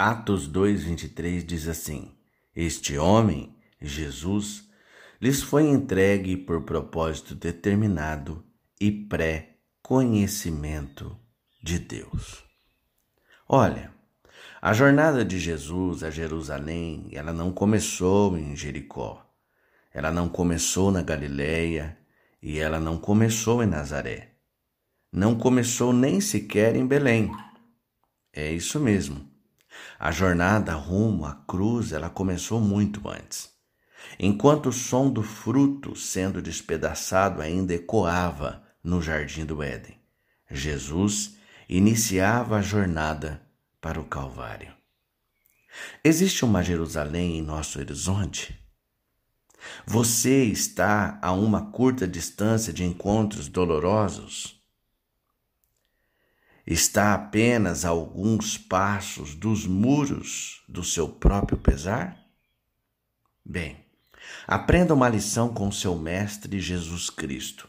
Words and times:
Atos 0.00 0.46
2:23 0.46 1.44
diz 1.44 1.66
assim: 1.66 2.12
Este 2.54 2.96
homem, 2.96 3.52
Jesus, 3.80 4.70
lhes 5.20 5.42
foi 5.42 5.64
entregue 5.64 6.36
por 6.36 6.62
propósito 6.62 7.34
determinado 7.34 8.46
e 8.80 8.92
pré-conhecimento 8.92 11.18
de 11.60 11.80
Deus. 11.80 12.44
Olha, 13.48 13.92
a 14.62 14.72
jornada 14.72 15.24
de 15.24 15.36
Jesus 15.36 16.04
a 16.04 16.10
Jerusalém, 16.10 17.08
ela 17.10 17.32
não 17.32 17.50
começou 17.50 18.38
em 18.38 18.54
Jericó. 18.54 19.28
Ela 19.92 20.12
não 20.12 20.28
começou 20.28 20.92
na 20.92 21.02
Galileia 21.02 21.98
e 22.40 22.60
ela 22.60 22.78
não 22.78 22.98
começou 22.98 23.64
em 23.64 23.66
Nazaré. 23.66 24.36
Não 25.10 25.36
começou 25.36 25.92
nem 25.92 26.20
sequer 26.20 26.76
em 26.76 26.86
Belém. 26.86 27.32
É 28.32 28.52
isso 28.52 28.78
mesmo. 28.78 29.36
A 29.98 30.10
jornada 30.10 30.74
rumo 30.74 31.24
à 31.24 31.34
cruz, 31.46 31.92
ela 31.92 32.08
começou 32.08 32.60
muito 32.60 33.08
antes. 33.08 33.50
Enquanto 34.18 34.68
o 34.68 34.72
som 34.72 35.10
do 35.10 35.22
fruto 35.22 35.96
sendo 35.96 36.40
despedaçado 36.40 37.42
ainda 37.42 37.74
ecoava 37.74 38.62
no 38.82 39.02
jardim 39.02 39.44
do 39.44 39.62
Éden, 39.62 39.98
Jesus 40.50 41.36
iniciava 41.68 42.56
a 42.56 42.62
jornada 42.62 43.42
para 43.80 44.00
o 44.00 44.04
Calvário. 44.04 44.72
Existe 46.02 46.44
uma 46.44 46.62
Jerusalém 46.62 47.38
em 47.38 47.42
nosso 47.42 47.78
horizonte? 47.78 48.58
Você 49.86 50.44
está 50.44 51.18
a 51.20 51.32
uma 51.32 51.70
curta 51.70 52.06
distância 52.06 52.72
de 52.72 52.84
encontros 52.84 53.48
dolorosos? 53.48 54.57
Está 56.70 57.14
apenas 57.14 57.86
a 57.86 57.88
alguns 57.88 58.58
passos 58.58 59.34
dos 59.34 59.66
muros 59.66 60.62
do 60.68 60.84
seu 60.84 61.08
próprio 61.08 61.56
pesar? 61.56 62.28
Bem, 63.42 63.86
aprenda 64.46 64.92
uma 64.92 65.08
lição 65.08 65.48
com 65.48 65.72
seu 65.72 65.96
Mestre 65.96 66.60
Jesus 66.60 67.08
Cristo. 67.08 67.66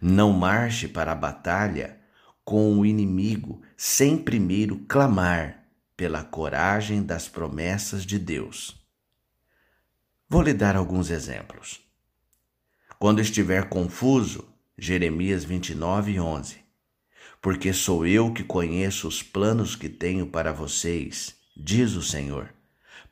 Não 0.00 0.32
marche 0.32 0.88
para 0.88 1.12
a 1.12 1.14
batalha 1.14 2.00
com 2.44 2.76
o 2.76 2.84
inimigo 2.84 3.62
sem 3.76 4.18
primeiro 4.18 4.80
clamar 4.88 5.68
pela 5.96 6.24
coragem 6.24 7.04
das 7.04 7.28
promessas 7.28 8.04
de 8.04 8.18
Deus. 8.18 8.84
Vou 10.28 10.42
lhe 10.42 10.52
dar 10.52 10.74
alguns 10.74 11.08
exemplos. 11.08 11.80
Quando 12.98 13.20
estiver 13.20 13.68
confuso, 13.68 14.52
Jeremias 14.76 15.44
29, 15.44 16.18
11 16.18 16.63
porque 17.44 17.74
sou 17.74 18.06
eu 18.06 18.32
que 18.32 18.42
conheço 18.42 19.06
os 19.06 19.22
planos 19.22 19.76
que 19.76 19.86
tenho 19.86 20.26
para 20.26 20.50
vocês, 20.50 21.36
diz 21.54 21.94
o 21.94 22.00
Senhor, 22.00 22.48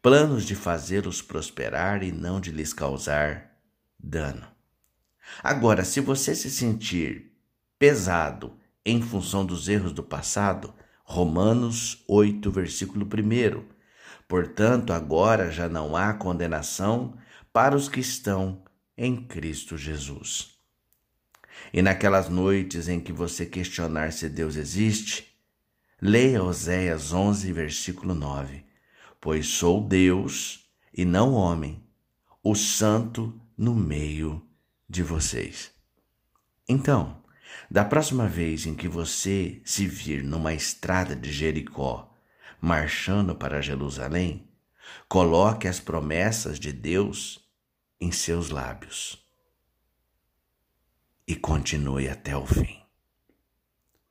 planos 0.00 0.44
de 0.44 0.54
fazê-los 0.54 1.20
prosperar 1.20 2.04
e 2.04 2.12
não 2.12 2.40
de 2.40 2.52
lhes 2.52 2.72
causar 2.72 3.56
dano. 3.98 4.46
Agora, 5.42 5.84
se 5.84 6.00
você 6.00 6.32
se 6.36 6.48
sentir 6.48 7.32
pesado 7.76 8.56
em 8.86 9.02
função 9.02 9.44
dos 9.44 9.68
erros 9.68 9.92
do 9.92 10.04
passado, 10.04 10.72
Romanos 11.02 12.04
8, 12.06 12.52
versículo 12.52 13.04
1. 13.04 13.64
Portanto, 14.28 14.92
agora 14.92 15.50
já 15.50 15.68
não 15.68 15.96
há 15.96 16.14
condenação 16.14 17.18
para 17.52 17.74
os 17.74 17.88
que 17.88 17.98
estão 17.98 18.62
em 18.96 19.26
Cristo 19.26 19.76
Jesus. 19.76 20.59
E 21.72 21.82
naquelas 21.82 22.28
noites 22.28 22.88
em 22.88 23.00
que 23.00 23.12
você 23.12 23.46
questionar 23.46 24.12
se 24.12 24.28
Deus 24.28 24.56
existe, 24.56 25.34
leia 26.00 26.42
Oséias 26.42 27.12
11, 27.12 27.52
versículo 27.52 28.14
9: 28.14 28.64
Pois 29.20 29.46
sou 29.46 29.86
Deus 29.86 30.68
e 30.92 31.04
não 31.04 31.34
homem, 31.34 31.82
o 32.42 32.54
Santo 32.54 33.40
no 33.56 33.74
meio 33.74 34.42
de 34.88 35.02
vocês. 35.02 35.70
Então, 36.68 37.22
da 37.70 37.84
próxima 37.84 38.26
vez 38.26 38.66
em 38.66 38.74
que 38.74 38.88
você 38.88 39.60
se 39.64 39.86
vir 39.86 40.24
numa 40.24 40.52
estrada 40.54 41.14
de 41.14 41.32
Jericó, 41.32 42.12
marchando 42.60 43.34
para 43.34 43.60
Jerusalém, 43.60 44.48
coloque 45.08 45.68
as 45.68 45.78
promessas 45.78 46.58
de 46.58 46.72
Deus 46.72 47.40
em 48.00 48.10
seus 48.10 48.50
lábios 48.50 49.29
e 51.30 51.36
continue 51.36 52.08
até 52.08 52.36
o 52.36 52.44
fim. 52.44 52.80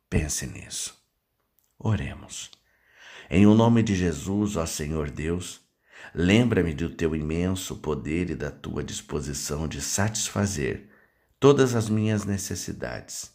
Pense 0.10 0.48
nisso. 0.48 0.98
Oremos. 1.78 2.50
Em 3.30 3.46
o 3.46 3.54
nome 3.54 3.84
de 3.84 3.94
Jesus, 3.94 4.56
ó 4.56 4.66
Senhor 4.66 5.12
Deus, 5.12 5.60
lembra-me 6.16 6.74
do 6.74 6.90
teu 6.90 7.14
imenso 7.14 7.76
poder 7.76 8.30
e 8.30 8.36
da 8.36 8.50
tua 8.50 8.82
disposição 8.82 9.68
de 9.68 9.82
satisfazer 9.82 10.88
todas 11.42 11.76
as 11.76 11.90
minhas 11.90 12.24
necessidades. 12.24 13.34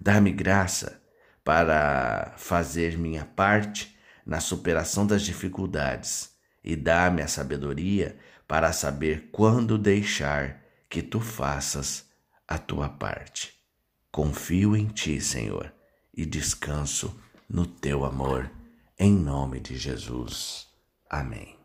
Dá-me 0.00 0.32
graça 0.32 1.02
para 1.44 2.32
fazer 2.38 2.96
minha 2.96 3.26
parte 3.26 3.94
na 4.24 4.40
superação 4.40 5.06
das 5.06 5.20
dificuldades 5.20 6.30
e 6.64 6.74
dá-me 6.74 7.20
a 7.20 7.28
sabedoria 7.28 8.16
para 8.48 8.72
saber 8.72 9.28
quando 9.30 9.76
deixar 9.76 10.62
que 10.88 11.02
tu 11.02 11.20
faças 11.20 12.10
a 12.52 12.58
tua 12.58 12.86
parte. 12.86 13.54
Confio 14.10 14.76
em 14.76 14.86
ti, 14.88 15.18
Senhor, 15.22 15.72
e 16.14 16.26
descanso 16.26 17.18
no 17.48 17.64
teu 17.64 18.04
amor, 18.04 18.50
em 18.98 19.10
nome 19.10 19.58
de 19.58 19.78
Jesus. 19.78 20.68
Amém. 21.08 21.61